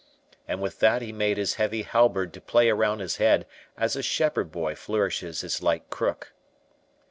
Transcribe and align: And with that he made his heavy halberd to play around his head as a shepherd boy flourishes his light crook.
And 0.47 0.63
with 0.63 0.79
that 0.79 1.03
he 1.03 1.11
made 1.11 1.37
his 1.37 1.57
heavy 1.61 1.83
halberd 1.83 2.33
to 2.33 2.41
play 2.41 2.69
around 2.71 3.01
his 3.01 3.17
head 3.17 3.45
as 3.77 3.95
a 3.95 4.01
shepherd 4.01 4.51
boy 4.51 4.73
flourishes 4.73 5.41
his 5.41 5.61
light 5.61 5.91
crook. 5.91 6.33